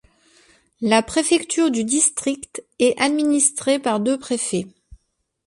[0.81, 4.65] La préfecture du district est administrée par deux préfets.